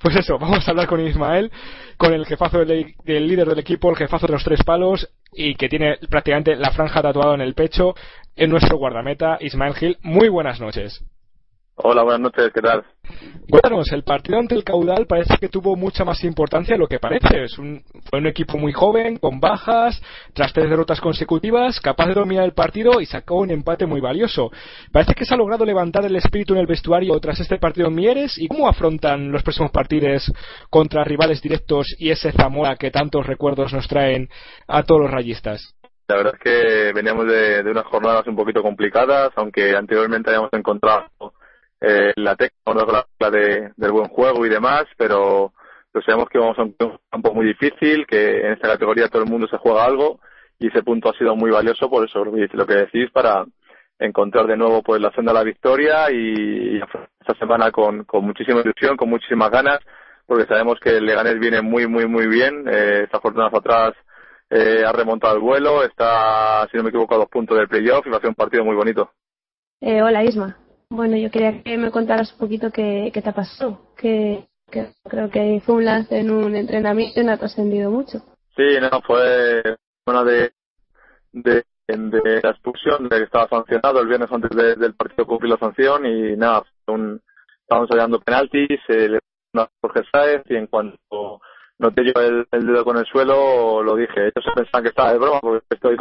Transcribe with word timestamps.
Pues 0.00 0.16
eso, 0.16 0.38
vamos 0.38 0.66
a 0.66 0.70
hablar 0.70 0.86
con 0.86 1.06
Ismael, 1.06 1.52
con 1.98 2.14
el 2.14 2.24
jefazo 2.24 2.64
del, 2.64 2.94
líder 3.04 3.46
del 3.46 3.58
equipo, 3.58 3.90
el 3.90 3.96
jefazo 3.96 4.26
de 4.26 4.32
los 4.32 4.44
tres 4.44 4.64
palos 4.64 5.06
y 5.32 5.54
que 5.56 5.68
tiene 5.68 5.98
prácticamente 6.08 6.56
la 6.56 6.70
franja 6.70 7.02
tatuada 7.02 7.34
en 7.34 7.42
el 7.42 7.54
pecho, 7.54 7.94
en 8.34 8.48
nuestro 8.48 8.78
guardameta, 8.78 9.36
Ismael 9.40 9.74
Gil. 9.74 9.98
Muy 10.02 10.30
buenas 10.30 10.58
noches. 10.58 11.04
Hola, 11.82 12.02
buenas 12.02 12.20
noches, 12.20 12.52
¿qué 12.52 12.60
tal? 12.60 12.84
Cuéntanos, 13.48 13.90
el 13.92 14.02
partido 14.02 14.38
ante 14.38 14.54
el 14.54 14.64
Caudal 14.64 15.06
parece 15.06 15.38
que 15.40 15.48
tuvo 15.48 15.76
mucha 15.76 16.04
más 16.04 16.22
importancia 16.24 16.74
de 16.74 16.78
lo 16.78 16.86
que 16.86 16.98
parece. 16.98 17.44
Es 17.44 17.58
un, 17.58 17.82
fue 18.08 18.18
un 18.18 18.26
equipo 18.26 18.58
muy 18.58 18.72
joven, 18.72 19.16
con 19.16 19.40
bajas, 19.40 20.00
tras 20.34 20.52
tres 20.52 20.68
derrotas 20.68 21.00
consecutivas, 21.00 21.80
capaz 21.80 22.08
de 22.08 22.14
dominar 22.14 22.44
el 22.44 22.52
partido 22.52 23.00
y 23.00 23.06
sacó 23.06 23.36
un 23.36 23.50
empate 23.50 23.86
muy 23.86 24.00
valioso. 24.00 24.50
Parece 24.92 25.14
que 25.14 25.24
se 25.24 25.32
ha 25.32 25.38
logrado 25.38 25.64
levantar 25.64 26.04
el 26.04 26.16
espíritu 26.16 26.52
en 26.52 26.60
el 26.60 26.66
vestuario 26.66 27.18
tras 27.18 27.40
este 27.40 27.56
partido 27.56 27.88
en 27.88 27.94
Mieres. 27.94 28.36
¿Y 28.36 28.46
cómo 28.46 28.68
afrontan 28.68 29.32
los 29.32 29.42
próximos 29.42 29.70
partidos 29.70 30.30
contra 30.68 31.02
rivales 31.04 31.40
directos 31.40 31.96
y 31.98 32.10
ese 32.10 32.32
Zamora 32.32 32.76
que 32.76 32.90
tantos 32.90 33.26
recuerdos 33.26 33.72
nos 33.72 33.88
traen 33.88 34.28
a 34.68 34.82
todos 34.82 35.02
los 35.02 35.10
rayistas? 35.10 35.74
La 36.08 36.16
verdad 36.16 36.34
es 36.34 36.40
que 36.40 36.92
veníamos 36.92 37.26
de, 37.26 37.62
de 37.62 37.70
unas 37.70 37.86
jornadas 37.86 38.26
un 38.26 38.36
poquito 38.36 38.62
complicadas, 38.62 39.30
aunque 39.36 39.74
anteriormente 39.74 40.28
habíamos 40.28 40.52
encontrado 40.52 41.06
eh, 41.80 42.12
la 42.16 42.36
técnica 42.36 43.06
la 43.18 43.30
de, 43.30 43.72
del 43.76 43.92
buen 43.92 44.08
juego 44.08 44.44
y 44.44 44.48
demás, 44.48 44.84
pero, 44.96 45.52
sabemos 46.04 46.28
que 46.28 46.38
vamos 46.38 46.58
a 46.58 46.62
un 46.62 46.74
campo 47.10 47.34
muy 47.34 47.46
difícil, 47.46 48.06
que 48.06 48.40
en 48.40 48.52
esta 48.52 48.68
categoría 48.68 49.08
todo 49.08 49.22
el 49.22 49.30
mundo 49.30 49.48
se 49.48 49.56
juega 49.56 49.84
algo 49.84 50.20
y 50.58 50.68
ese 50.68 50.82
punto 50.82 51.08
ha 51.08 51.18
sido 51.18 51.34
muy 51.34 51.50
valioso, 51.50 51.88
por 51.88 52.06
eso 52.06 52.24
lo 52.24 52.66
que 52.66 52.74
decís, 52.74 53.10
para 53.12 53.44
encontrar 53.98 54.46
de 54.46 54.56
nuevo 54.56 54.82
pues 54.82 55.00
la 55.00 55.12
senda 55.12 55.32
de 55.32 55.38
la 55.38 55.44
victoria 55.44 56.10
y, 56.10 56.80
esta 57.20 57.34
semana 57.38 57.70
con, 57.70 58.04
con 58.04 58.24
muchísima 58.24 58.60
ilusión, 58.60 58.96
con 58.96 59.08
muchísimas 59.08 59.50
ganas, 59.50 59.78
porque 60.26 60.46
sabemos 60.46 60.78
que 60.80 60.96
el 60.96 61.06
Leganés 61.06 61.38
viene 61.38 61.60
muy, 61.60 61.86
muy, 61.86 62.06
muy 62.06 62.26
bien, 62.26 62.66
eh, 62.68 63.02
estas 63.04 63.20
jornadas 63.20 63.52
atrás 63.54 63.94
eh, 64.48 64.84
ha 64.86 64.92
remontado 64.92 65.34
el 65.34 65.40
vuelo, 65.40 65.82
está, 65.82 66.66
si 66.70 66.76
no 66.76 66.82
me 66.82 66.90
equivoco, 66.90 67.14
a 67.14 67.18
dos 67.18 67.28
puntos 67.28 67.56
del 67.56 67.68
playoff 67.68 68.06
y 68.06 68.10
va 68.10 68.18
a 68.18 68.20
ser 68.20 68.30
un 68.30 68.34
partido 68.34 68.64
muy 68.64 68.74
bonito. 68.74 69.10
Eh, 69.80 70.02
hola 70.02 70.24
Isma. 70.24 70.56
Bueno, 70.92 71.16
yo 71.16 71.30
quería 71.30 71.62
que 71.62 71.78
me 71.78 71.92
contaras 71.92 72.32
un 72.32 72.38
poquito 72.38 72.72
qué, 72.72 73.12
qué 73.14 73.22
te 73.22 73.32
pasó, 73.32 73.94
que, 73.96 74.48
creo 75.08 75.30
que 75.30 75.62
fue 75.64 75.76
un 75.76 75.84
lance 75.84 76.18
en 76.18 76.32
un 76.32 76.56
entrenamiento 76.56 77.20
y 77.20 77.24
no 77.24 77.32
ha 77.32 77.36
trascendido 77.36 77.92
mucho. 77.92 78.18
Sí, 78.56 78.64
no, 78.80 79.00
fue 79.02 79.62
una 80.06 80.24
de, 80.24 80.52
de, 81.32 81.64
la 82.42 82.50
expulsión, 82.50 83.08
de 83.08 83.18
que 83.18 83.22
estaba 83.22 83.48
sancionado 83.48 84.00
el 84.00 84.08
viernes 84.08 84.32
antes 84.32 84.50
de, 84.50 84.74
del 84.74 84.94
partido 84.94 85.26
cumplir 85.26 85.52
la 85.52 85.58
sanción 85.58 86.06
y 86.06 86.36
nada, 86.36 86.64
un, 86.88 87.20
estábamos 87.62 87.88
hallando 87.90 88.20
penaltis, 88.20 88.80
eh, 88.88 89.08
le 89.08 89.20
una 89.52 89.68
Jorge 89.80 90.02
Sáez 90.12 90.42
y 90.46 90.56
en 90.56 90.66
cuanto 90.66 91.40
noté 91.78 92.04
yo 92.04 92.20
el, 92.20 92.46
el 92.50 92.66
dedo 92.66 92.84
con 92.84 92.98
el 92.98 93.06
suelo, 93.06 93.80
lo 93.82 93.94
dije. 93.94 94.22
Ellos 94.22 94.54
pensaban 94.54 94.82
que 94.82 94.88
estaba 94.88 95.12
de 95.12 95.18
broma 95.18 95.40
porque 95.40 95.64
estoy 95.70 95.96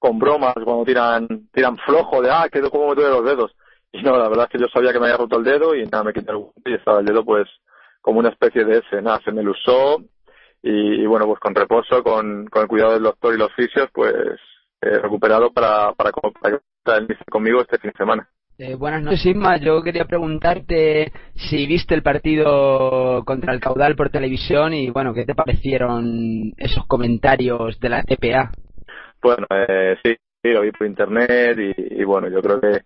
con, 0.00 0.18
bromas 0.18 0.54
cuando 0.54 0.84
tiran 0.84 1.48
tiran 1.52 1.76
flojo 1.78 2.22
de, 2.22 2.30
ah, 2.30 2.48
quedó 2.50 2.70
como 2.70 2.88
me 2.88 2.94
duele 2.94 3.10
los 3.10 3.24
dedos 3.24 3.52
y 3.92 4.02
no, 4.02 4.16
la 4.16 4.28
verdad 4.28 4.46
es 4.46 4.52
que 4.52 4.58
yo 4.58 4.68
sabía 4.68 4.92
que 4.92 4.98
me 4.98 5.06
había 5.06 5.18
roto 5.18 5.38
el 5.38 5.44
dedo 5.44 5.74
y 5.74 5.84
nada, 5.84 6.04
me 6.04 6.12
quité 6.12 6.32
el 6.32 6.38
guante 6.38 6.70
y 6.70 6.74
estaba 6.74 7.00
el 7.00 7.06
dedo 7.06 7.24
pues 7.24 7.48
como 8.00 8.18
una 8.18 8.30
especie 8.30 8.64
de 8.64 8.78
ese, 8.78 9.00
nada, 9.00 9.20
se 9.24 9.30
me 9.30 9.42
lo 9.42 9.52
usó 9.52 10.02
y, 10.62 11.02
y, 11.02 11.06
bueno, 11.06 11.26
pues 11.26 11.40
con 11.40 11.54
reposo, 11.54 12.02
con, 12.02 12.46
con 12.46 12.62
el 12.62 12.68
cuidado 12.68 12.92
del 12.94 13.02
doctor 13.02 13.34
y 13.34 13.38
los 13.38 13.52
fisios, 13.54 13.88
pues 13.92 14.14
eh, 14.80 14.98
recuperado 14.98 15.52
para, 15.52 15.92
para, 15.92 16.10
para 16.12 16.56
estar 16.56 17.06
conmigo 17.30 17.60
este 17.60 17.78
fin 17.78 17.90
de 17.90 17.96
semana. 17.96 18.28
Eh, 18.58 18.74
buenas 18.74 19.02
noches, 19.02 19.26
Isma. 19.26 19.56
Yo 19.56 19.82
quería 19.82 20.04
preguntarte 20.04 21.12
si 21.34 21.66
viste 21.66 21.94
el 21.94 22.02
partido 22.02 23.24
contra 23.24 23.52
el 23.52 23.60
Caudal 23.60 23.96
por 23.96 24.10
televisión 24.10 24.74
y, 24.74 24.90
bueno, 24.90 25.14
¿qué 25.14 25.24
te 25.24 25.34
parecieron 25.34 26.52
esos 26.56 26.86
comentarios 26.86 27.80
de 27.80 27.88
la 27.88 28.02
TPA? 28.02 28.52
Bueno, 29.22 29.46
eh, 29.50 29.96
sí, 30.04 30.14
sí, 30.42 30.50
lo 30.50 30.62
vi 30.62 30.70
por 30.70 30.86
internet 30.86 31.58
y, 31.58 32.00
y 32.00 32.04
bueno, 32.04 32.28
yo 32.28 32.40
creo 32.40 32.60
que 32.60 32.82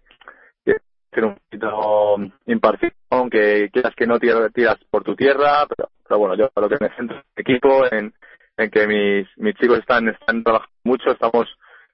ser 1.16 1.25
un 1.25 1.34
poquito 1.34 2.16
imparcial, 2.47 2.93
aunque 3.10 3.71
quieras 3.72 3.94
que 3.97 4.06
no 4.06 4.19
tiras, 4.19 4.78
por 4.91 5.03
tu 5.03 5.16
tierra, 5.16 5.66
pero, 5.66 6.19
bueno, 6.19 6.37
yo 6.37 6.50
lo 6.54 6.69
que 6.69 6.77
me 6.78 6.94
centro 6.94 7.16
en 7.16 7.22
el 7.34 7.41
equipo, 7.41 7.84
en, 7.91 8.12
en 8.59 8.71
que 8.71 8.87
mis, 8.87 9.27
mis 9.38 9.54
chicos 9.54 9.78
están, 9.78 10.09
están 10.09 10.44
trabajando 10.44 10.75
mucho, 10.84 11.10
estamos 11.10 11.47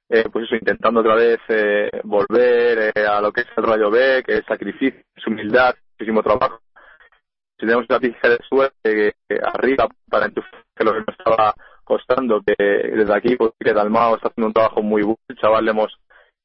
eh, 0.09 0.25
pues 0.31 0.47
eso, 0.47 0.57
intentando 0.57 1.01
otra 1.01 1.15
vez 1.15 1.39
eh, 1.49 1.89
volver 2.03 2.93
eh, 2.95 3.07
a 3.07 3.21
lo 3.21 3.33
que 3.33 3.43
es 3.43 3.47
el 3.57 3.65
Rayo 3.65 3.91
B, 3.91 4.23
que 4.27 4.39
es 4.39 4.45
sacrificio, 4.47 5.01
es 5.15 5.27
humildad, 5.27 5.75
muchísimo 5.93 6.23
trabajo. 6.23 6.61
Si 7.59 7.67
tenemos 7.67 7.87
una 7.89 8.01
pizca 8.01 8.29
de 8.29 8.39
suerte 8.49 8.75
que, 8.83 9.13
que 9.29 9.39
arriba 9.41 9.87
para 10.11 10.27
enchufar 10.27 10.65
que 10.75 10.85
lo 10.85 10.93
que 10.93 10.99
nos 10.99 11.17
estaba 11.17 11.55
costando, 11.85 12.41
que 12.45 12.55
desde 12.59 13.15
aquí, 13.15 13.37
pues 13.37 13.53
que 13.59 13.73
Dalmao 13.73 14.17
está 14.17 14.29
haciendo 14.29 14.49
un 14.49 14.53
trabajo 14.53 14.83
muy 14.83 15.03
bueno, 15.03 15.19
el 15.29 15.37
chaval 15.37 15.65
le 15.65 15.71
hemos 15.71 15.97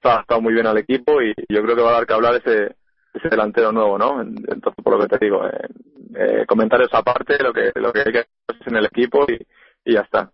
está, 0.08 0.22
está 0.22 0.40
muy 0.40 0.54
bien 0.54 0.68
al 0.68 0.78
equipo 0.78 1.22
y 1.22 1.34
yo 1.50 1.62
creo 1.62 1.76
que 1.76 1.82
va 1.82 1.90
a 1.90 1.94
dar 1.94 2.08
que 2.08 2.14
hablar 2.14 2.36
ese, 2.36 2.76
ese 3.14 3.30
delantero 3.30 3.72
nuevo, 3.72 3.98
¿no? 3.98 4.22
Entonces, 4.22 4.84
por 4.84 4.94
lo 4.94 5.00
que 5.00 5.18
te 5.18 5.26
digo, 5.26 5.46
eh, 5.46 5.68
eh, 6.16 6.46
comentarios 6.48 6.90
aparte, 6.94 7.42
lo 7.44 7.54
que, 7.54 7.72
lo 7.76 7.92
que 7.92 8.00
hay 8.00 8.12
que 8.12 8.26
hacer 8.48 8.68
en 8.68 8.78
el 8.78 8.86
equipo 8.86 9.26
y, 9.28 9.46
y 9.86 9.94
ya 9.94 10.02
está. 10.02 10.32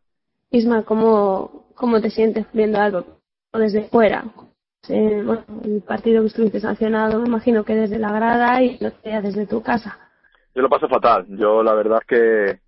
Isma, 0.52 0.84
¿cómo, 0.84 1.68
¿cómo 1.76 2.00
te 2.02 2.10
sientes 2.10 2.46
viendo 2.54 2.80
algo 2.80 3.06
desde 3.54 3.84
fuera? 3.90 4.24
Eh, 4.90 5.24
bueno, 5.26 5.44
el 5.64 5.82
partido 5.82 6.22
que 6.22 6.28
estuviste 6.28 6.60
sancionado, 6.60 7.20
me 7.20 7.28
imagino 7.28 7.64
que 7.64 7.74
desde 7.74 7.98
la 7.98 8.12
grada 8.12 8.62
y 8.62 8.78
no 8.80 8.92
sea 9.02 9.22
desde 9.22 9.48
tu 9.48 9.64
casa. 9.64 9.98
Yo 10.54 10.62
lo 10.62 10.70
paso 10.70 10.88
fatal. 10.88 11.26
Yo 11.30 11.64
la 11.64 11.74
verdad 11.74 12.00
es 12.02 12.08
que, 12.08 12.60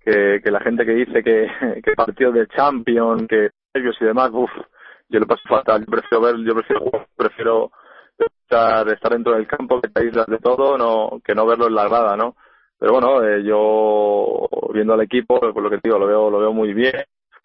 que, 0.00 0.40
que 0.42 0.50
la 0.50 0.60
gente 0.60 0.84
que 0.84 0.92
dice 0.92 1.22
que, 1.22 1.46
que 1.84 1.92
partido 1.92 2.32
de 2.32 2.48
Champions, 2.48 3.28
que 3.28 3.50
ellos 3.74 3.96
y 4.00 4.04
demás, 4.04 4.30
uff, 4.32 4.50
yo 5.08 5.20
lo 5.20 5.26
paso 5.26 5.42
fatal. 5.48 5.80
Yo 5.80 5.86
prefiero 5.86 6.20
ver, 6.20 6.36
yo 6.44 6.54
prefiero 6.54 6.80
jugar, 6.82 7.06
prefiero 7.16 7.70
estar, 8.18 8.88
estar 8.88 9.12
dentro 9.12 9.34
del 9.34 9.46
campo, 9.46 9.80
que 9.80 9.88
te 9.88 10.02
aíslas 10.02 10.26
de 10.26 10.38
todo, 10.38 10.76
no, 10.76 11.20
que 11.24 11.34
no 11.34 11.46
verlo 11.46 11.66
en 11.66 11.74
la 11.74 11.88
grada, 11.88 12.16
¿no? 12.16 12.36
Pero 12.78 12.92
bueno, 12.92 13.24
eh, 13.24 13.42
yo 13.44 14.48
viendo 14.72 14.94
al 14.94 15.00
equipo, 15.00 15.40
por 15.40 15.62
lo 15.62 15.70
que 15.70 15.80
digo, 15.82 15.98
lo 15.98 16.06
veo, 16.06 16.30
lo 16.30 16.38
veo 16.38 16.52
muy 16.52 16.72
bien. 16.72 16.94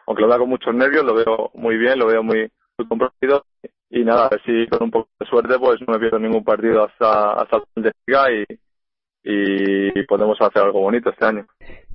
Aunque 0.06 0.22
lo 0.22 0.28
vea 0.28 0.38
con 0.38 0.50
muchos 0.50 0.74
nervios, 0.76 1.04
lo 1.04 1.16
veo 1.16 1.52
muy 1.56 1.78
bien, 1.78 1.98
lo 1.98 2.08
veo 2.08 2.22
muy, 2.22 2.52
muy 2.78 2.88
comprometido. 2.88 3.46
Y 3.90 4.04
nada, 4.04 4.26
a 4.26 4.30
ver 4.30 4.42
si 4.44 4.68
con 4.68 4.84
un 4.84 4.92
poco 4.92 5.10
de 5.20 5.26
suerte, 5.28 5.58
pues 5.60 5.80
no 5.88 5.94
me 5.94 6.00
pierdo 6.00 6.20
ningún 6.20 6.44
partido 6.44 6.84
hasta, 6.84 7.34
hasta 7.34 7.64
el 7.76 7.84
de 7.84 7.92
liga 8.06 8.32
y, 8.32 8.46
y 9.24 10.04
podemos 10.04 10.40
hacer 10.42 10.64
algo 10.64 10.82
bonito 10.82 11.10
este 11.10 11.26
año. 11.26 11.46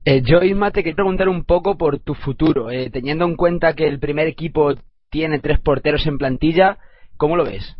Eh, 0.04 0.22
yo, 0.22 0.38
Isma, 0.42 0.70
te 0.70 0.82
quería 0.82 0.96
preguntar 0.96 1.28
un 1.28 1.44
poco 1.44 1.76
por 1.76 1.98
tu 1.98 2.14
futuro, 2.14 2.70
eh, 2.70 2.88
teniendo 2.90 3.24
en 3.24 3.36
cuenta 3.36 3.74
que 3.74 3.86
el 3.86 3.98
primer 3.98 4.26
equipo 4.26 4.72
tiene 5.10 5.38
tres 5.38 5.60
porteros 5.60 6.06
en 6.06 6.18
plantilla. 6.18 6.78
¿Cómo 7.16 7.36
lo 7.36 7.44
ves? 7.44 7.76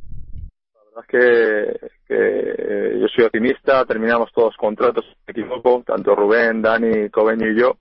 La 0.75 0.81
verdad 0.85 1.05
es 1.07 1.79
que, 1.79 1.89
que 2.07 3.01
yo 3.01 3.07
soy 3.15 3.25
optimista, 3.25 3.85
terminamos 3.85 4.33
todos 4.33 4.57
contratos, 4.57 5.05
me 5.27 5.33
equivoco, 5.33 5.83
tanto 5.87 6.15
Rubén, 6.15 6.63
Dani, 6.63 7.09
Cobeño 7.11 7.51
y 7.51 7.61
yo. 7.61 7.77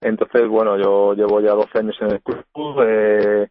Entonces, 0.00 0.46
bueno, 0.48 0.78
yo 0.78 1.14
llevo 1.14 1.40
ya 1.40 1.52
12 1.52 1.78
años 1.78 1.96
en 2.00 2.12
el 2.12 2.20
club, 2.22 2.82
eh, 2.82 3.48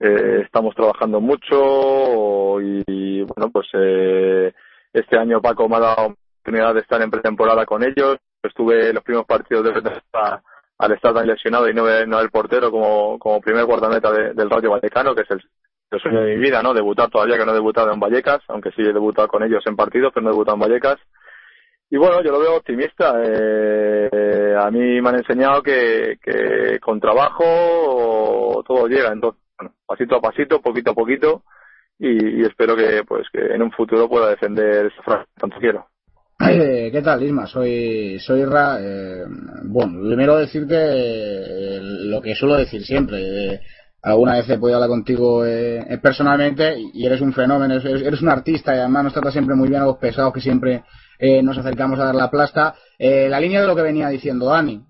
eh, 0.00 0.42
estamos 0.44 0.74
trabajando 0.76 1.20
mucho 1.20 2.60
y, 2.60 3.22
bueno, 3.22 3.50
pues 3.52 3.66
eh, 3.74 4.52
este 4.92 5.18
año 5.18 5.40
Paco 5.40 5.68
me 5.68 5.76
ha 5.76 5.80
dado 5.80 5.96
la 5.96 6.14
oportunidad 6.14 6.74
de 6.74 6.80
estar 6.80 7.02
en 7.02 7.10
pretemporada 7.10 7.66
con 7.66 7.82
ellos. 7.82 8.18
Estuve 8.42 8.92
los 8.92 9.02
primeros 9.02 9.26
partidos 9.26 9.64
de 9.64 9.72
pretemporada 9.72 10.42
al 10.78 10.92
estar 10.92 11.12
tan 11.12 11.26
lesionado 11.26 11.68
y 11.68 11.74
no 11.74 11.84
ver, 11.84 12.06
no 12.06 12.20
el 12.20 12.30
portero 12.30 12.70
como, 12.70 13.18
como 13.18 13.40
primer 13.40 13.64
guardameta 13.64 14.12
de, 14.12 14.32
del 14.32 14.48
Rayo 14.48 14.70
Vallecano, 14.70 15.14
que 15.14 15.22
es 15.22 15.30
el, 15.30 15.42
el, 15.90 16.00
sueño 16.00 16.20
de 16.20 16.36
mi 16.36 16.40
vida, 16.40 16.62
¿no? 16.62 16.72
Debutar 16.72 17.10
todavía, 17.10 17.36
que 17.36 17.44
no 17.44 17.50
he 17.50 17.54
debutado 17.54 17.92
en 17.92 17.98
Vallecas, 17.98 18.40
aunque 18.48 18.70
sí 18.70 18.82
he 18.82 18.92
debutado 18.92 19.26
con 19.28 19.42
ellos 19.42 19.62
en 19.66 19.76
partidos, 19.76 20.12
pero 20.14 20.24
no 20.24 20.30
he 20.30 20.34
debutado 20.34 20.54
en 20.54 20.60
Vallecas. 20.60 20.98
Y 21.90 21.96
bueno, 21.96 22.22
yo 22.22 22.30
lo 22.30 22.38
veo 22.38 22.56
optimista. 22.56 23.14
Eh, 23.24 24.54
a 24.56 24.70
mí 24.70 25.00
me 25.00 25.08
han 25.08 25.16
enseñado 25.16 25.62
que, 25.62 26.18
con 26.80 27.00
trabajo 27.00 28.62
todo 28.66 28.86
llega. 28.86 29.10
Entonces, 29.10 29.40
bueno, 29.58 29.74
pasito 29.86 30.16
a 30.16 30.20
pasito, 30.20 30.60
poquito 30.60 30.90
a 30.92 30.94
poquito, 30.94 31.42
y, 31.98 32.40
y 32.40 32.42
espero 32.42 32.76
que, 32.76 33.02
pues, 33.04 33.26
que 33.32 33.40
en 33.40 33.62
un 33.62 33.72
futuro 33.72 34.08
pueda 34.08 34.30
defender 34.30 34.86
esa 34.86 35.02
frase 35.02 35.26
tanto 35.36 35.58
quiero. 35.58 35.88
Eh, 36.40 36.90
¿Qué 36.92 37.02
tal, 37.02 37.22
Isma? 37.22 37.46
Soy, 37.46 38.18
soy 38.20 38.44
Ra. 38.44 38.78
Eh, 38.80 39.24
bueno, 39.64 40.00
primero 40.06 40.36
decirte 40.36 40.76
eh, 40.76 41.80
lo 41.82 42.22
que 42.22 42.34
suelo 42.34 42.56
decir 42.56 42.84
siempre. 42.84 43.18
Eh, 43.54 43.60
alguna 44.02 44.34
vez 44.34 44.48
he 44.48 44.58
podido 44.58 44.76
hablar 44.76 44.90
contigo 44.90 45.44
eh, 45.44 45.98
personalmente 46.00 46.76
y 46.94 47.04
eres 47.04 47.20
un 47.20 47.32
fenómeno, 47.32 47.74
eres, 47.74 48.02
eres, 48.02 48.22
un 48.22 48.28
artista 48.28 48.74
y 48.74 48.78
además 48.78 49.04
nos 49.04 49.12
trata 49.12 49.32
siempre 49.32 49.56
muy 49.56 49.68
bien 49.68 49.82
a 49.82 49.86
los 49.86 49.98
pesados 49.98 50.32
que 50.32 50.40
siempre 50.40 50.84
nos 51.42 51.58
acercamos 51.58 51.98
a 51.98 52.04
dar 52.04 52.14
la 52.14 52.30
plasta. 52.30 52.76
la 52.96 53.40
línea 53.40 53.60
de 53.60 53.66
lo 53.66 53.74
que 53.74 53.82
venía 53.82 54.08
diciendo 54.08 54.46
Dani. 54.46 54.84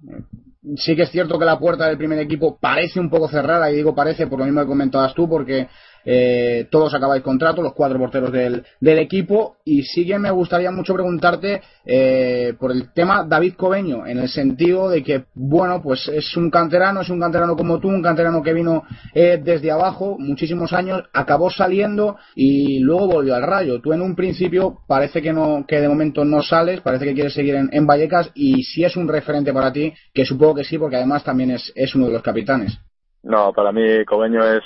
Sí 0.76 0.94
que 0.94 1.04
es 1.04 1.10
cierto 1.10 1.38
que 1.38 1.46
la 1.46 1.58
puerta 1.58 1.86
del 1.86 1.96
primer 1.96 2.18
equipo 2.18 2.58
parece 2.60 3.00
un 3.00 3.08
poco 3.08 3.28
cerrada, 3.28 3.70
y 3.70 3.76
digo 3.76 3.94
parece 3.94 4.26
por 4.26 4.38
lo 4.38 4.44
mismo 4.44 4.60
que 4.60 4.66
comentabas 4.66 5.14
tú, 5.14 5.26
porque 5.26 5.68
eh, 6.10 6.66
todos 6.70 6.94
acabáis 6.94 7.22
contrato, 7.22 7.60
los 7.60 7.74
cuatro 7.74 7.98
porteros 7.98 8.32
del, 8.32 8.64
del 8.80 8.98
equipo. 8.98 9.56
Y 9.62 9.82
sí 9.82 10.06
que 10.06 10.18
me 10.18 10.30
gustaría 10.30 10.70
mucho 10.70 10.94
preguntarte 10.94 11.60
eh, 11.84 12.54
por 12.58 12.72
el 12.72 12.94
tema 12.94 13.24
David 13.24 13.54
Cobeño, 13.56 14.06
en 14.06 14.18
el 14.18 14.28
sentido 14.30 14.88
de 14.88 15.02
que, 15.02 15.24
bueno, 15.34 15.82
pues 15.82 16.08
es 16.08 16.34
un 16.34 16.50
canterano, 16.50 17.02
es 17.02 17.10
un 17.10 17.20
canterano 17.20 17.56
como 17.56 17.78
tú, 17.78 17.88
un 17.88 18.02
canterano 18.02 18.42
que 18.42 18.54
vino 18.54 18.84
eh, 19.12 19.38
desde 19.42 19.70
abajo 19.70 20.16
muchísimos 20.18 20.72
años, 20.72 21.02
acabó 21.12 21.50
saliendo 21.50 22.16
y 22.34 22.78
luego 22.78 23.08
volvió 23.08 23.34
al 23.34 23.42
rayo. 23.42 23.82
Tú 23.82 23.92
en 23.92 24.00
un 24.00 24.16
principio 24.16 24.78
parece 24.86 25.20
que 25.20 25.34
no, 25.34 25.66
que 25.68 25.78
de 25.78 25.88
momento 25.90 26.24
no 26.24 26.40
sales, 26.40 26.80
parece 26.80 27.04
que 27.04 27.14
quieres 27.14 27.34
seguir 27.34 27.54
en, 27.54 27.68
en 27.70 27.86
Vallecas 27.86 28.30
y 28.34 28.62
si 28.62 28.82
es 28.82 28.96
un 28.96 29.08
referente 29.08 29.52
para 29.52 29.70
ti, 29.70 29.92
que 30.14 30.24
supongo 30.24 30.54
que 30.54 30.64
sí, 30.64 30.78
porque 30.78 30.96
además 30.96 31.22
también 31.22 31.50
es, 31.50 31.70
es 31.76 31.94
uno 31.94 32.06
de 32.06 32.14
los 32.14 32.22
capitanes. 32.22 32.78
No, 33.22 33.52
para 33.52 33.72
mí 33.72 33.82
Cobeño 34.06 34.42
es, 34.42 34.62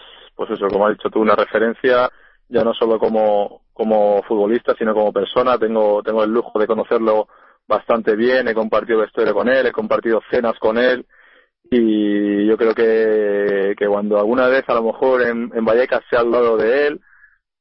pues 0.47 0.59
eso, 0.59 0.69
como 0.69 0.87
has 0.87 0.97
dicho 0.97 1.11
tú, 1.11 1.21
una 1.21 1.35
referencia, 1.37 2.11
ya 2.49 2.65
no 2.65 2.75
solo 2.75 2.99
como, 2.99 3.63
como 3.73 4.23
futbolista, 4.25 4.75
sino 4.77 4.95
como 4.95 5.13
persona. 5.13 5.59
Tengo, 5.59 6.03
tengo 6.03 6.25
el 6.25 6.31
lujo 6.31 6.59
de 6.59 6.67
conocerlo 6.67 7.29
bastante 7.67 8.17
bien, 8.17 8.49
he 8.49 8.55
compartido 8.55 9.01
vestuario 9.01 9.35
con 9.35 9.49
él, 9.49 9.67
he 9.67 9.73
compartido 9.73 10.21
cenas 10.31 10.59
con 10.59 10.79
él 10.79 11.07
y 11.71 12.47
yo 12.47 12.57
creo 12.59 12.75
que, 12.75 13.75
que 13.79 13.87
cuando 13.87 14.19
alguna 14.19 14.49
vez 14.49 14.65
a 14.69 14.75
lo 14.75 14.83
mejor 14.83 15.23
en, 15.23 15.51
en 15.55 15.65
Vallecas 15.65 16.03
sea 16.11 16.21
al 16.21 16.31
lado 16.31 16.57
de 16.57 16.89
él, 16.89 17.01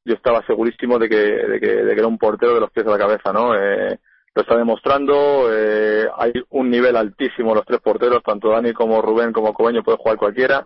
yo 0.03 0.15
estaba 0.15 0.45
segurísimo 0.45 0.97
de 0.97 1.07
que, 1.07 1.15
de 1.15 1.59
que, 1.59 1.67
de 1.67 1.93
que 1.93 1.99
era 1.99 2.07
un 2.07 2.17
portero 2.17 2.55
de 2.55 2.59
los 2.59 2.71
pies 2.71 2.85
a 2.87 2.91
la 2.91 2.97
cabeza, 2.97 3.31
¿no? 3.31 3.55
Eh, 3.55 3.99
lo 4.33 4.41
está 4.41 4.57
demostrando, 4.57 5.47
eh, 5.53 6.07
hay 6.17 6.33
un 6.49 6.69
nivel 6.69 6.95
altísimo 6.95 7.53
los 7.53 7.65
tres 7.65 7.79
porteros, 7.81 8.23
tanto 8.23 8.49
Dani 8.49 8.73
como 8.73 9.01
Rubén 9.01 9.31
como 9.31 9.53
Cobeño 9.53 9.83
puede 9.83 9.97
jugar 9.97 10.17
cualquiera, 10.17 10.65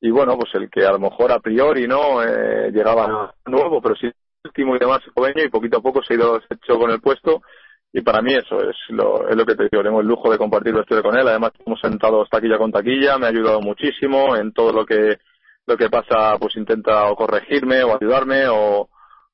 y 0.00 0.10
bueno, 0.10 0.36
pues 0.38 0.54
el 0.54 0.70
que 0.70 0.84
a 0.84 0.92
lo 0.92 0.98
mejor 0.98 1.32
a 1.32 1.40
priori 1.40 1.86
no 1.86 2.22
eh, 2.22 2.70
llegaba 2.72 3.34
nuevo, 3.46 3.80
pero 3.82 3.94
sí 3.96 4.10
último 4.42 4.74
y 4.74 4.78
demás 4.78 5.00
Cobeño, 5.14 5.44
y 5.44 5.50
poquito 5.50 5.78
a 5.78 5.82
poco 5.82 6.02
se 6.02 6.14
ha 6.14 6.16
ido 6.16 6.38
hecho 6.38 6.78
con 6.78 6.90
el 6.90 7.00
puesto, 7.00 7.42
y 7.92 8.00
para 8.00 8.22
mí 8.22 8.34
eso 8.34 8.58
es 8.62 8.76
lo, 8.88 9.28
es 9.28 9.36
lo 9.36 9.44
que 9.44 9.54
te 9.54 9.68
digo, 9.70 9.82
tengo 9.82 10.00
el 10.00 10.06
lujo 10.06 10.30
de 10.30 10.38
compartir 10.38 10.74
la 10.74 10.80
historia 10.80 11.02
con 11.02 11.18
él, 11.18 11.28
además 11.28 11.52
hemos 11.64 11.80
sentado 11.80 12.24
taquilla 12.26 12.56
con 12.56 12.72
taquilla, 12.72 13.18
me 13.18 13.26
ha 13.26 13.30
ayudado 13.30 13.60
muchísimo 13.60 14.36
en 14.36 14.52
todo 14.52 14.72
lo 14.72 14.86
que 14.86 15.18
lo 15.66 15.76
que 15.76 15.88
pasa, 15.88 16.36
pues 16.38 16.56
intenta 16.56 17.10
o 17.10 17.14
corregirme 17.16 17.84
o 17.84 17.94
ayudarme 17.94 18.48
o, 18.48 18.88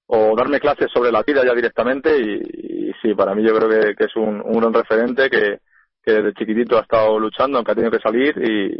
o 0.06 0.36
darme 0.36 0.60
clases 0.60 0.88
sobre 0.92 1.10
la 1.10 1.22
vida 1.22 1.42
ya 1.44 1.54
directamente. 1.54 2.18
Y, 2.18 2.88
y 2.88 2.92
sí, 3.00 3.14
para 3.14 3.34
mí 3.34 3.42
yo 3.42 3.54
creo 3.56 3.68
que, 3.68 3.94
que 3.94 4.04
es 4.04 4.16
un, 4.16 4.42
un 4.44 4.60
gran 4.60 4.74
referente 4.74 5.30
que, 5.30 5.60
que 6.02 6.12
desde 6.12 6.34
chiquitito 6.34 6.76
ha 6.76 6.82
estado 6.82 7.18
luchando, 7.18 7.56
aunque 7.56 7.72
ha 7.72 7.74
tenido 7.74 7.92
que 7.92 8.02
salir 8.02 8.36
y, 8.36 8.78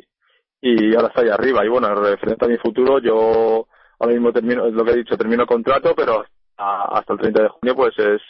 y 0.61 0.95
ahora 0.95 1.09
está 1.09 1.23
ahí 1.23 1.29
arriba. 1.29 1.65
Y 1.65 1.69
bueno, 1.69 1.95
referente 1.95 2.45
a 2.45 2.49
mi 2.49 2.57
futuro, 2.59 2.99
yo 2.99 3.67
ahora 3.99 4.13
mismo 4.13 4.33
termino, 4.33 4.67
es 4.67 4.75
lo 4.75 4.85
que 4.85 4.93
he 4.93 4.97
dicho, 4.97 5.17
termino 5.17 5.47
contrato, 5.47 5.95
pero 5.97 6.25
hasta, 6.57 6.99
hasta 6.99 7.13
el 7.13 7.19
30 7.19 7.43
de 7.43 7.49
junio 7.49 7.75
pues 7.75 7.99
es, 7.99 8.23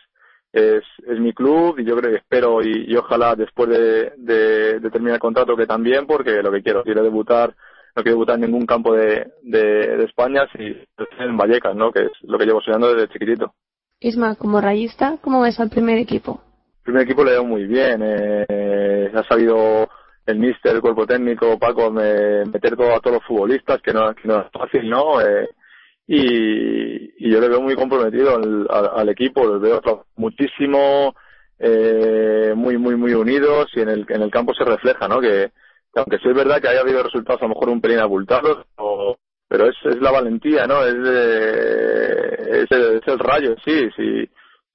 es, 0.53 0.83
es 1.07 1.21
mi 1.21 1.33
club 1.33 1.79
y 1.79 1.85
yo 1.85 1.97
creo 1.97 2.13
que 2.13 2.19
espero 2.19 2.63
y, 2.63 2.87
y 2.89 2.97
ojalá 2.97 3.35
después 3.35 3.69
de, 3.69 4.13
de, 4.17 4.81
de 4.81 4.91
terminar 4.91 5.15
el 5.15 5.21
contrato 5.21 5.57
que 5.57 5.67
también, 5.67 6.07
porque 6.07 6.43
lo 6.43 6.53
que 6.53 6.63
quiero, 6.63 6.83
quiero 6.83 7.03
debutar 7.03 7.55
no 7.97 8.03
quiero 8.03 8.17
debutar 8.17 8.35
en 8.35 8.43
ningún 8.43 8.67
campo 8.67 8.95
de, 8.95 9.27
de, 9.43 9.97
de 9.97 10.05
España 10.05 10.47
si 10.53 10.65
en 11.19 11.37
Vallecas, 11.37 11.75
¿no? 11.75 11.91
Que 11.91 12.01
es 12.05 12.13
lo 12.23 12.39
que 12.39 12.45
llevo 12.45 12.61
soñando 12.61 12.95
desde 12.95 13.11
chiquitito. 13.11 13.55
Isma, 14.01 14.35
como 14.35 14.61
rayista, 14.61 15.17
¿cómo 15.23 15.41
ves 15.41 15.59
al 15.59 15.71
primer 15.71 15.99
equipo? 15.99 16.43
El 16.79 16.83
primer 16.83 17.03
equipo 17.05 17.25
le 17.25 17.31
veo 17.31 17.45
muy 17.45 17.65
bien. 17.65 18.03
Eh, 18.03 19.11
ha 19.15 19.23
sabido 19.25 19.89
el 20.27 20.39
míster, 20.39 20.75
el 20.75 20.81
cuerpo 20.81 21.07
técnico, 21.07 21.59
Paco, 21.59 21.91
me, 21.91 22.45
meter 22.45 22.77
todo 22.77 22.95
a 22.95 23.01
todos 23.01 23.17
los 23.17 23.25
futbolistas, 23.25 23.81
que 23.81 23.93
no, 23.93 24.15
que 24.15 24.27
no 24.27 24.41
es 24.41 24.47
fácil, 24.53 24.91
¿no? 24.91 25.21
Eh, 25.21 25.49
y, 26.09 27.31
yo 27.31 27.41
le 27.41 27.49
veo 27.49 27.61
muy 27.61 27.75
comprometido 27.75 28.37
al, 28.37 28.67
al, 28.71 28.91
al 28.95 29.09
equipo, 29.09 29.47
les 29.53 29.61
veo 29.61 30.07
muchísimo, 30.17 31.15
eh, 31.59 32.53
muy, 32.55 32.77
muy, 32.77 32.97
muy 32.97 33.15
unidos 33.15 33.71
y 33.75 33.81
en 33.81 33.89
el, 33.89 34.07
en 34.09 34.23
el 34.23 34.31
campo 34.31 34.53
se 34.55 34.65
refleja, 34.65 35.09
¿no? 35.09 35.21
Que, 35.21 35.51
aunque 35.95 36.19
sí 36.19 36.29
es 36.29 36.35
verdad 36.35 36.61
que 36.61 36.69
haya 36.69 36.81
habido 36.81 37.03
resultados 37.03 37.41
a 37.41 37.45
lo 37.45 37.51
mejor 37.51 37.71
un 37.71 37.81
pelín 37.81 38.01
abultados, 38.01 38.67
o, 38.77 39.17
pero 39.49 39.69
es, 39.69 39.77
es 39.85 40.01
la 40.01 40.11
valentía, 40.11 40.67
¿no? 40.67 40.85
Es, 40.85 41.03
de, 41.03 42.63
es 42.63 43.07
el 43.07 43.19
rayo, 43.19 43.55
sí, 43.65 43.89
sí. 43.97 44.29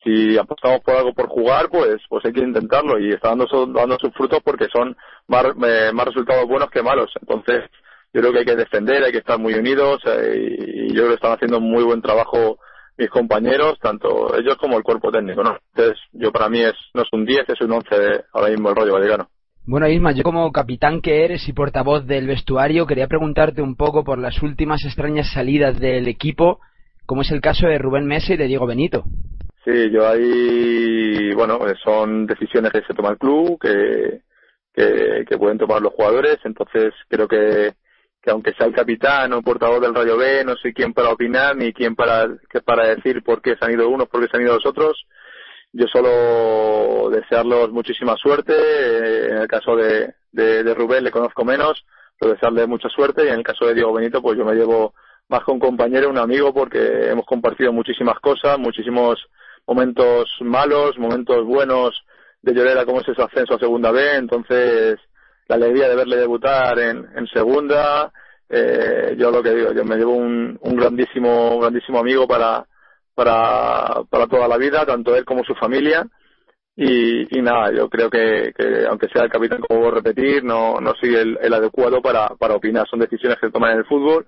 Si 0.03 0.38
apostamos 0.38 0.81
por 0.81 0.95
algo 0.95 1.13
por 1.13 1.27
jugar, 1.27 1.69
pues 1.69 2.01
pues 2.09 2.25
hay 2.25 2.33
que 2.33 2.42
intentarlo 2.42 3.00
y 3.00 3.09
está 3.09 3.30
dando, 3.30 3.45
dando 3.68 3.98
sus 4.00 4.13
frutos 4.13 4.39
porque 4.44 4.68
son 4.74 4.95
más, 5.27 5.45
eh, 5.45 5.92
más 5.94 6.07
resultados 6.07 6.48
buenos 6.48 6.69
que 6.71 6.81
malos. 6.81 7.12
Entonces, 7.21 7.69
yo 8.13 8.21
creo 8.21 8.33
que 8.33 8.39
hay 8.39 8.45
que 8.45 8.56
defender, 8.56 9.03
hay 9.03 9.12
que 9.12 9.19
estar 9.19 9.39
muy 9.39 9.53
unidos 9.53 10.01
eh, 10.06 10.57
y 10.57 10.88
yo 10.89 11.01
creo 11.01 11.07
que 11.09 11.15
están 11.15 11.33
haciendo 11.33 11.59
muy 11.59 11.83
buen 11.83 12.01
trabajo 12.01 12.57
mis 12.98 13.09
compañeros, 13.09 13.80
tanto 13.81 14.36
ellos 14.38 14.57
como 14.57 14.77
el 14.77 14.83
cuerpo 14.83 15.12
técnico, 15.12 15.44
¿no? 15.44 15.57
Entonces, 15.74 15.98
yo 16.12 16.31
para 16.31 16.50
mí 16.50 16.62
es 16.62 16.75
no 16.94 17.03
es 17.03 17.07
un 17.12 17.25
10, 17.25 17.50
es 17.50 17.62
un 17.62 17.71
11 17.71 17.95
de 17.95 18.24
ahora 18.33 18.50
mismo 18.50 18.69
el 18.69 18.75
rollo 18.75 18.94
vallecano. 18.94 19.30
Bueno, 19.65 19.88
Isma, 19.88 20.12
yo 20.12 20.24
como 20.24 20.51
capitán 20.51 21.01
que 21.01 21.24
eres 21.24 21.48
y 21.48 21.53
portavoz 21.53 22.06
del 22.07 22.27
vestuario, 22.27 22.88
quería 22.88 23.07
preguntarte 23.07 23.62
un 23.62 23.75
poco 23.75 24.03
por 24.03 24.18
las 24.18 24.42
últimas 24.42 24.83
extrañas 24.83 25.31
salidas 25.33 25.80
del 25.80 26.07
equipo, 26.07 26.59
como 27.06 27.21
es 27.21 27.31
el 27.31 27.42
caso 27.42 27.68
de 27.68 27.77
Rubén 27.77 28.06
Mesa 28.06 28.33
y 28.33 28.38
de 28.38 28.48
Diego 28.48 28.65
Benito. 28.65 29.03
Sí, 29.63 29.92
yo 29.92 30.08
ahí, 30.08 31.34
bueno, 31.34 31.60
son 31.84 32.25
decisiones 32.25 32.72
que 32.72 32.81
se 32.81 32.94
toma 32.96 33.10
el 33.10 33.18
club, 33.18 33.60
que, 33.60 34.22
que, 34.74 35.38
pueden 35.38 35.60
tomar 35.60 35.81
los 35.81 35.94
jugadores, 35.94 36.38
entonces 36.44 36.94
creo 37.08 37.28
que, 37.28 37.74
que 38.22 38.31
aunque 38.31 38.54
sea 38.54 38.66
el 38.66 38.74
capitán 38.74 39.34
o 39.34 39.44
portavoz 39.44 39.81
del 39.81 39.94
Rayo 39.94 40.18
B, 40.18 40.44
no 40.46 40.56
soy 40.56 40.74
quién 40.74 40.94
para 40.94 41.12
opinar 41.12 41.56
ni 41.56 41.74
quién 41.74 41.96
para, 41.96 42.28
que 42.50 42.62
para 42.62 42.88
decir 42.88 43.22
por 43.24 43.42
qué 43.42 43.56
se 43.56 43.66
han 43.66 43.74
ido 43.74 43.88
unos, 43.90 44.08
por 44.08 44.22
qué 44.22 44.30
se 44.30 44.38
han 44.38 44.44
ido 44.44 44.56
los 44.56 44.66
otros, 44.66 45.06
yo 45.74 45.88
solo 45.88 47.10
desearlos 47.10 47.72
muchísima 47.72 48.16
suerte. 48.18 48.54
En 49.30 49.38
el 49.38 49.48
caso 49.48 49.75
de, 49.75 50.13
de, 50.31 50.63
de, 50.63 50.74
Rubén 50.74 51.04
le 51.04 51.12
conozco 51.12 51.46
menos, 51.46 51.86
pero 52.19 52.34
desearle 52.34 52.68
mucha 52.68 52.90
suerte. 52.90 53.25
Y 53.25 53.30
en 53.30 53.36
el 53.36 53.44
caso 53.44 53.66
de 53.66 53.75
Diego 53.75 53.94
Benito, 53.94 54.22
pues 54.22 54.38
yo 54.38 54.44
me 54.44 54.56
llevo 54.56 54.94
más 55.30 55.44
con 55.44 55.56
un 55.56 55.60
compañero, 55.62 56.10
un 56.10 56.18
amigo, 56.18 56.54
porque 56.54 57.10
hemos 57.10 57.25
compartido 57.25 57.72
muchísimas 57.72 58.19
cosas, 58.19 58.60
muchísimos 58.60 59.18
momentos 59.68 60.30
malos, 60.42 60.98
momentos 60.98 61.46
buenos 61.46 62.04
de 62.42 62.54
Llorera, 62.54 62.86
como 62.86 63.02
es 63.02 63.08
ese 63.08 63.22
ascenso 63.22 63.56
a 63.56 63.60
segunda 63.60 63.92
B. 63.92 64.16
Entonces, 64.16 65.00
la 65.48 65.56
alegría 65.56 65.90
de 65.90 65.96
verle 65.96 66.18
debutar 66.18 66.80
en, 66.80 67.28
segunda. 67.34 68.12
Eh, 68.50 69.16
yo 69.18 69.31
lo 69.31 69.42
que 69.42 69.54
digo, 69.54 69.74
yo 69.74 69.86
me 69.86 69.96
llevo 69.96 70.13
un, 70.13 70.58
un 70.62 70.75
grandísimo, 70.75 71.56
un 71.56 71.62
grandísimo 71.62 72.00
amigo 72.00 72.28
para, 72.28 72.66
para, 73.16 74.04
para 74.10 74.28
toda 74.28 74.48
la 74.48 74.58
vida, 74.58 74.86
tanto 74.86 75.16
él 75.16 75.25
como 75.25 75.44
su 75.44 75.56
familia. 75.56 76.06
Y, 76.75 77.38
y 77.38 77.42
nada, 77.42 77.72
yo 77.72 77.90
creo 77.90 78.10
que, 78.10 78.54
que, 78.58 78.86
aunque 78.90 79.08
sea 79.10 79.24
el 79.24 79.30
capitán, 79.30 79.62
como 79.62 79.81
voy 79.81 79.90
a 79.92 79.96
repetir, 79.96 80.44
no, 80.44 80.80
no 80.80 80.94
soy 81.00 81.15
el, 81.15 81.38
el 81.41 81.53
adecuado 81.53 82.01
para, 82.01 82.30
para 82.30 82.56
opinar. 82.56 82.88
Son 82.89 83.00
decisiones 83.00 83.38
que 83.39 83.51
toman 83.51 83.74
en 83.74 83.77
el 83.80 83.86
fútbol 83.86 84.25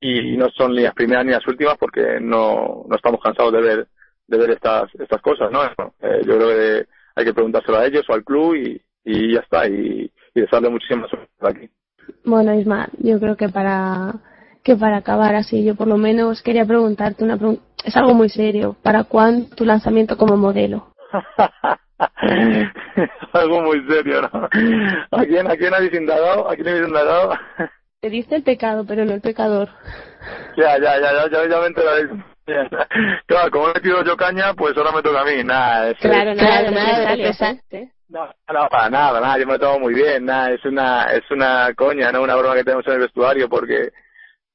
y, 0.00 0.34
y 0.34 0.36
no 0.36 0.48
son 0.50 0.72
ni 0.72 0.82
las 0.82 0.94
primeras 0.94 1.24
ni 1.24 1.32
las 1.32 1.46
últimas 1.46 1.76
porque 1.78 2.18
no, 2.20 2.84
no 2.88 2.96
estamos 2.96 3.20
cansados 3.22 3.52
de 3.52 3.60
ver, 3.60 3.88
de 4.30 4.38
ver 4.38 4.50
estas, 4.50 4.94
estas 4.94 5.20
cosas, 5.20 5.50
¿no? 5.50 5.64
Eh, 5.64 6.22
yo 6.24 6.36
creo 6.36 6.48
que 6.48 6.86
hay 7.16 7.24
que 7.24 7.34
preguntárselo 7.34 7.78
a 7.78 7.86
ellos 7.86 8.08
o 8.08 8.14
al 8.14 8.24
club 8.24 8.54
y, 8.54 8.80
y 9.04 9.34
ya 9.34 9.40
está. 9.40 9.68
Y, 9.68 10.10
y 10.34 10.40
desearle 10.40 10.70
muchísimas 10.70 11.10
suerte 11.10 11.28
aquí. 11.42 11.68
Bueno, 12.24 12.54
Isma, 12.54 12.88
yo 12.98 13.18
creo 13.18 13.36
que 13.36 13.48
para 13.48 14.14
que 14.62 14.76
para 14.76 14.98
acabar 14.98 15.34
así, 15.34 15.64
yo 15.64 15.74
por 15.74 15.88
lo 15.88 15.96
menos 15.96 16.42
quería 16.42 16.64
preguntarte 16.64 17.24
una 17.24 17.36
pregunta. 17.36 17.62
Es 17.84 17.96
algo 17.96 18.14
muy 18.14 18.28
serio. 18.28 18.76
¿Para 18.82 19.04
cuándo 19.04 19.54
tu 19.56 19.64
lanzamiento 19.64 20.16
como 20.16 20.36
modelo? 20.36 20.94
algo 23.32 23.62
muy 23.62 23.84
serio, 23.88 24.22
¿no? 24.22 24.48
¿A 25.10 25.24
quién, 25.24 25.50
a 25.50 25.56
quién 25.56 25.74
habéis 25.74 25.94
indagado? 25.94 26.48
¿A 26.48 26.54
quién 26.54 26.68
habéis 26.68 26.86
indagado? 26.86 27.32
Te 28.00 28.10
diste 28.10 28.36
el 28.36 28.42
pecado, 28.42 28.84
pero 28.86 29.04
no 29.04 29.12
el 29.12 29.20
pecador. 29.20 29.68
Ya, 30.56 30.78
ya, 30.78 31.00
ya, 31.00 31.12
ya, 31.12 31.30
ya, 31.30 31.48
ya 31.48 31.60
me 31.60 31.66
enteraré. 31.66 32.08
Claro, 33.26 33.50
como 33.50 33.68
he 33.68 33.74
metido 33.74 34.04
yo 34.04 34.16
caña, 34.16 34.54
pues 34.54 34.76
ahora 34.76 34.92
me 34.92 35.02
toca 35.02 35.20
a 35.20 35.24
mí. 35.24 35.42
Nada, 35.44 35.90
es 35.90 35.98
claro, 35.98 36.34
nada, 36.34 36.70
nada, 36.70 37.16
nada, 37.16 37.16
no, 38.10 38.26
no, 38.26 38.68
para 38.68 38.90
nada, 38.90 39.20
nada, 39.20 39.38
yo 39.38 39.46
me 39.46 39.52
lo 39.52 39.58
tomo 39.60 39.78
muy 39.80 39.94
bien, 39.94 40.24
nada, 40.24 40.50
es 40.50 40.64
una, 40.64 41.04
es 41.12 41.22
una 41.30 41.72
coña, 41.76 42.10
no 42.10 42.22
una 42.22 42.34
broma 42.34 42.56
que 42.56 42.64
tenemos 42.64 42.84
en 42.88 42.94
el 42.94 43.00
vestuario 43.00 43.48
porque 43.48 43.92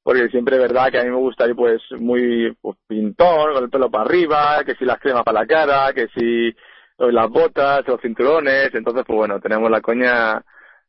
porque 0.03 0.27
siempre 0.27 0.57
es 0.57 0.61
verdad 0.61 0.91
que 0.91 0.99
a 0.99 1.03
mí 1.03 1.09
me 1.09 1.15
gusta 1.15 1.47
ir 1.47 1.55
pues 1.55 1.81
muy 1.97 2.55
pues, 2.61 2.77
pintón, 2.85 3.53
con 3.53 3.63
el 3.63 3.69
pelo 3.69 3.89
para 3.89 4.03
arriba, 4.03 4.63
que 4.63 4.75
si 4.75 4.85
las 4.85 4.99
cremas 4.99 5.23
para 5.23 5.39
la 5.39 5.47
cara, 5.47 5.93
que 5.93 6.07
si 6.09 6.55
las 6.97 7.29
botas, 7.29 7.87
los 7.87 7.99
cinturones, 8.01 8.69
entonces 8.73 9.03
pues 9.07 9.17
bueno, 9.17 9.39
tenemos 9.39 9.71
la 9.71 9.81
coña, 9.81 10.43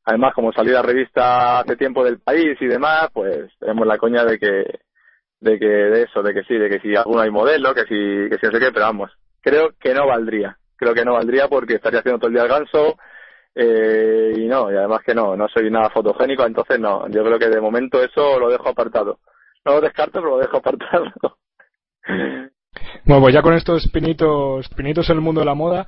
además 0.05 0.35
como 0.35 0.53
salió 0.53 0.75
la 0.75 0.83
revista 0.83 1.61
hace 1.61 1.77
tiempo 1.77 2.05
del 2.05 2.19
país 2.19 2.59
y 2.61 2.67
demás, 2.67 3.09
pues 3.13 3.51
tenemos 3.59 3.87
la 3.87 3.97
coña 3.97 4.25
de 4.25 4.39
que, 4.39 4.81
de 5.41 5.59
que, 5.59 5.67
de 5.67 6.03
eso, 6.03 6.23
de 6.23 6.35
que 6.35 6.43
sí, 6.45 6.55
de 6.55 6.69
que 6.69 6.81
si 6.81 6.97
alguno 6.97 7.21
hay 7.21 7.31
modelo, 7.31 7.75
que 7.75 7.83
si, 7.83 8.31
que 8.31 8.39
si 8.39 8.47
no 8.47 8.53
sé 8.53 8.59
qué, 8.59 8.73
pero 8.73 8.87
vamos, 8.87 9.13
creo 9.41 9.71
que 9.79 9.95
no 9.95 10.07
valdría, 10.07 10.57
creo 10.77 10.95
que 10.95 11.05
no 11.05 11.15
valdría 11.15 11.49
porque 11.49 11.75
estaría 11.75 12.01
haciendo 12.01 12.19
todo 12.19 12.29
el 12.29 12.35
día 12.35 12.43
el 12.43 12.49
ganso, 12.49 12.97
eh, 13.55 14.33
y 14.37 14.47
no, 14.47 14.71
y 14.71 14.77
además 14.77 15.01
que 15.05 15.15
no, 15.15 15.37
no 15.37 15.49
soy 15.49 15.71
nada 15.71 15.91
fotogénico, 15.91 16.45
entonces 16.45 16.79
no, 16.79 17.09
yo 17.09 17.25
creo 17.25 17.39
que 17.39 17.49
de 17.49 17.61
momento 17.61 18.03
eso 18.03 18.39
lo 18.39 18.51
dejo 18.51 18.69
apartado. 18.69 19.19
no 19.65 19.73
lo 19.73 19.81
descarto, 19.81 20.21
pero 20.21 20.37
lo 20.37 20.39
dejo 20.39 20.57
apartado. 20.59 21.07
Bueno, 23.05 23.23
pues 23.23 23.35
ya 23.35 23.43
con 23.43 23.55
estos 23.55 23.89
pinitos, 23.89 24.69
pinitos 24.71 25.09
en 25.09 25.17
el 25.17 25.23
mundo 25.23 25.41
de 25.41 25.47
la 25.47 25.55
moda, 25.55 25.87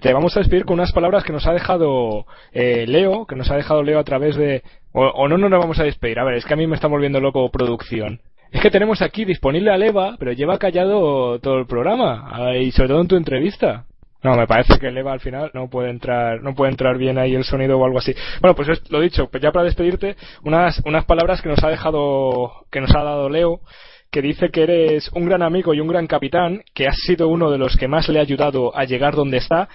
te 0.00 0.12
vamos 0.12 0.36
a 0.36 0.40
despedir 0.40 0.64
con 0.64 0.74
unas 0.74 0.92
palabras 0.92 1.24
que 1.24 1.32
nos 1.32 1.46
ha 1.46 1.52
dejado 1.52 2.26
eh, 2.52 2.86
Leo, 2.86 3.26
que 3.26 3.36
nos 3.36 3.50
ha 3.50 3.56
dejado 3.56 3.82
Leo 3.82 3.98
a 3.98 4.04
través 4.04 4.36
de... 4.36 4.62
O, 4.92 5.28
no, 5.28 5.36
no 5.38 5.48
nos 5.48 5.60
vamos 5.60 5.78
a 5.80 5.84
despedir. 5.84 6.18
A 6.18 6.24
ver, 6.24 6.34
es 6.34 6.44
que 6.44 6.54
a 6.54 6.56
mí 6.56 6.66
me 6.66 6.74
está 6.74 6.88
volviendo 6.88 7.20
loco 7.20 7.50
producción. 7.50 8.20
Es 8.50 8.62
que 8.62 8.70
tenemos 8.70 9.02
aquí 9.02 9.24
disponible 9.24 9.70
a 9.70 9.76
Leva, 9.76 10.16
pero 10.18 10.32
lleva 10.32 10.58
callado 10.58 11.38
todo 11.38 11.58
el 11.58 11.66
programa, 11.66 12.54
y 12.58 12.70
sobre 12.70 12.88
todo 12.88 13.00
en 13.00 13.08
tu 13.08 13.16
entrevista. 13.16 13.84
No, 14.22 14.34
me 14.34 14.46
parece 14.46 14.78
que 14.80 14.90
Leva 14.90 15.12
al 15.12 15.20
final 15.20 15.50
no 15.54 15.68
puede 15.68 15.90
entrar, 15.90 16.42
no 16.42 16.54
puede 16.54 16.72
entrar 16.72 16.98
bien 16.98 17.18
ahí 17.18 17.34
el 17.34 17.44
sonido 17.44 17.78
o 17.78 17.84
algo 17.84 17.98
así. 17.98 18.14
Bueno, 18.40 18.56
pues 18.56 18.68
es, 18.68 18.90
lo 18.90 19.00
dicho, 19.00 19.28
pues 19.30 19.42
ya 19.42 19.52
para 19.52 19.66
despedirte, 19.66 20.16
unas, 20.42 20.80
unas 20.84 21.04
palabras 21.04 21.40
que 21.40 21.48
nos 21.48 21.62
ha 21.62 21.68
dejado, 21.68 22.64
que 22.70 22.80
nos 22.80 22.94
ha 22.96 23.04
dado 23.04 23.28
Leo, 23.28 23.60
que 24.10 24.22
dice 24.22 24.50
que 24.50 24.62
eres 24.62 25.10
un 25.12 25.26
gran 25.26 25.42
amigo 25.42 25.72
y 25.72 25.80
un 25.80 25.88
gran 25.88 26.06
capitán, 26.06 26.62
que 26.74 26.88
has 26.88 26.96
sido 26.96 27.28
uno 27.28 27.50
de 27.50 27.58
los 27.58 27.76
que 27.76 27.86
más 27.86 28.08
le 28.08 28.18
ha 28.18 28.22
ayudado 28.22 28.76
a 28.76 28.84
llegar 28.84 29.14
donde 29.14 29.36
está, 29.36 29.68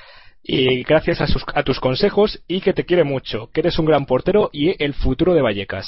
y 0.43 0.83
gracias 0.83 1.21
a, 1.21 1.27
sus, 1.27 1.45
a 1.53 1.63
tus 1.63 1.79
consejos, 1.79 2.43
y 2.47 2.59
que 2.59 2.73
te 2.73 2.83
quiere 2.83 3.05
mucho, 3.05 3.49
que 3.53 3.61
eres 3.61 3.79
un 3.79 3.85
gran 3.85 4.05
portero 4.05 4.49
y 4.51 4.83
el 4.83 4.93
futuro 4.93 5.33
de 5.33 5.41
Vallecas. 5.41 5.85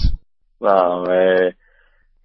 No, 0.61 1.03
eh, 1.11 1.55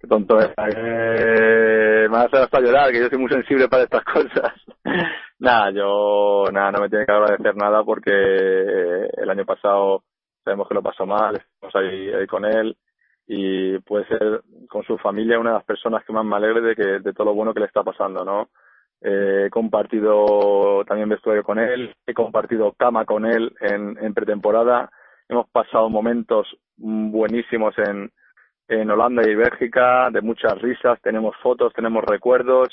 qué 0.01 0.07
tonto 0.07 0.39
es. 0.39 0.49
Eh, 0.75 2.07
me 2.11 2.17
hace 2.17 2.37
hasta 2.37 2.59
llorar, 2.59 2.91
que 2.91 2.99
yo 2.99 3.07
soy 3.07 3.19
muy 3.19 3.29
sensible 3.29 3.67
para 3.67 3.83
estas 3.83 4.03
cosas. 4.03 4.53
nada, 5.39 5.71
yo, 5.71 6.45
nada, 6.51 6.71
no 6.71 6.81
me 6.81 6.89
tiene 6.89 7.05
que 7.05 7.11
agradecer 7.11 7.55
nada 7.55 7.83
porque 7.83 8.11
el 8.11 9.29
año 9.29 9.45
pasado 9.45 10.03
sabemos 10.43 10.67
que 10.67 10.73
lo 10.73 10.81
pasó 10.81 11.05
mal, 11.05 11.35
estamos 11.35 11.75
ahí, 11.75 12.11
ahí 12.11 12.27
con 12.27 12.45
él 12.45 12.75
y 13.27 13.77
puede 13.79 14.07
ser 14.07 14.41
con 14.67 14.83
su 14.83 14.97
familia 14.97 15.39
una 15.39 15.51
de 15.51 15.57
las 15.57 15.65
personas 15.65 16.03
que 16.03 16.11
más 16.11 16.25
me 16.25 16.35
alegre 16.35 16.61
de 16.61 16.75
que 16.75 16.83
de 16.99 17.13
todo 17.13 17.25
lo 17.25 17.35
bueno 17.35 17.53
que 17.53 17.59
le 17.59 17.67
está 17.67 17.83
pasando, 17.83 18.25
¿no? 18.25 18.49
Eh, 19.01 19.45
he 19.45 19.49
compartido 19.49 20.83
también 20.85 21.09
vestuario 21.09 21.43
con 21.43 21.59
él, 21.59 21.95
he 22.05 22.13
compartido 22.13 22.73
cama 22.73 23.05
con 23.05 23.25
él 23.25 23.53
en, 23.61 23.97
en 24.01 24.13
pretemporada, 24.13 24.89
hemos 25.29 25.47
pasado 25.49 25.89
momentos 25.89 26.47
buenísimos 26.77 27.73
en, 27.77 28.11
en 28.71 28.89
Holanda 28.89 29.23
y 29.27 29.35
Bélgica, 29.35 30.09
de 30.11 30.21
muchas 30.21 30.59
risas, 30.61 30.99
tenemos 31.01 31.35
fotos, 31.41 31.73
tenemos 31.73 32.03
recuerdos 32.03 32.69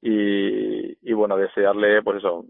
y, 0.00 1.12
bueno, 1.12 1.36
desearle, 1.36 2.02
pues 2.02 2.18
eso, 2.18 2.44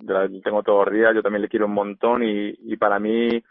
tengo 0.45 0.62
todos 0.62 0.87
los 0.87 0.95
días, 0.95 1.14
yo 1.14 1.23
también 1.23 1.42
le 1.42 1.49
quiero 1.49 1.66
un 1.66 1.75
montón 1.75 2.23
y, 2.23 2.54
y 2.61 2.76
para 2.76 2.99
mí 2.99 3.42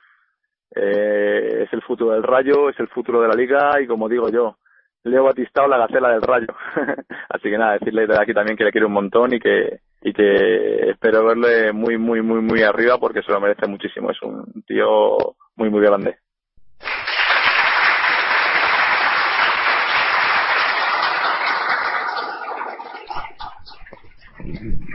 eh, 0.75 1.63
es 1.63 1.73
el 1.73 1.81
futuro 1.81 2.11
del 2.13 2.23
Rayo, 2.23 2.69
es 2.69 2.79
el 2.79 2.87
futuro 2.89 3.21
de 3.21 3.27
la 3.27 3.35
Liga 3.35 3.81
y 3.81 3.87
como 3.87 4.09
digo 4.09 4.29
yo, 4.29 4.57
Leo 5.03 5.23
Batistao, 5.23 5.67
la 5.67 5.77
gacela 5.77 6.09
del 6.09 6.21
Rayo. 6.21 6.47
Así 7.29 7.49
que 7.49 7.57
nada, 7.57 7.73
decirle 7.73 8.07
de 8.07 8.19
aquí 8.19 8.33
también 8.33 8.57
que 8.57 8.65
le 8.65 8.71
quiero 8.71 8.87
un 8.87 8.93
montón 8.93 9.33
y 9.33 9.39
que 9.39 9.79
y 10.01 10.13
que 10.13 10.91
espero 10.91 11.25
verle 11.25 11.73
muy, 11.73 11.97
muy, 11.97 12.21
muy, 12.21 12.41
muy 12.41 12.61
arriba 12.61 12.97
porque 12.97 13.21
se 13.23 13.31
lo 13.31 13.39
merece 13.39 13.67
muchísimo. 13.67 14.11
Es 14.11 14.21
un 14.21 14.63
tío 14.65 15.17
muy, 15.55 15.69
muy 15.69 15.81
grande. 15.81 16.17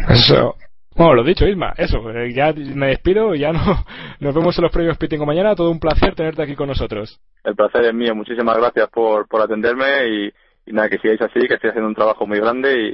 Eso. 0.09 0.57
Bueno, 0.95 1.15
lo 1.15 1.25
dicho, 1.25 1.47
Isma, 1.47 1.73
eso, 1.77 2.11
eh, 2.11 2.33
ya 2.35 2.53
me 2.53 2.89
despido, 2.89 3.35
ya 3.35 3.53
no, 3.53 3.61
nos 4.21 4.35
vemos 4.35 4.57
en 4.59 4.63
los 4.63 4.73
premios 4.73 4.99
Pitingo 4.99 5.25
mañana, 5.25 5.55
todo 5.55 5.71
un 5.71 5.81
placer 5.81 6.15
tenerte 6.15 6.43
aquí 6.43 6.55
con 6.55 6.69
nosotros. 6.69 7.19
El 7.45 7.55
placer 7.57 7.87
es 7.87 7.95
mío, 7.95 8.15
muchísimas 8.15 8.59
gracias 8.59 8.91
por, 8.91 9.27
por 9.27 9.41
atenderme 9.41 10.33
y, 10.67 10.73
nada, 10.73 10.91
que 10.91 10.99
sigáis 10.99 11.23
así, 11.23 11.49
que 11.49 11.55
estoy 11.55 11.71
haciendo 11.71 11.89
un 11.89 11.95
trabajo 11.95 12.27
muy 12.27 12.39
grande 12.39 12.91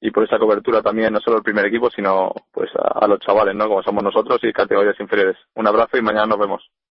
y, 0.00 0.06
y 0.06 0.10
por 0.12 0.24
esa 0.24 0.38
cobertura 0.38 0.82
también, 0.82 1.12
no 1.12 1.20
solo 1.20 1.38
el 1.38 1.42
primer 1.42 1.66
equipo, 1.66 1.90
sino 1.90 2.32
pues 2.52 2.70
a, 2.76 3.04
a 3.04 3.08
los 3.08 3.18
chavales, 3.18 3.56
¿no? 3.56 3.66
Como 3.66 3.82
somos 3.82 4.04
nosotros 4.04 4.38
y 4.44 4.52
categorías 4.52 4.98
inferiores. 5.00 5.36
Un 5.56 5.66
abrazo 5.66 5.98
y 5.98 6.02
mañana 6.02 6.26
nos 6.26 6.38
vemos. 6.38 6.62